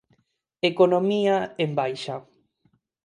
[0.71, 2.15] Economía en baixa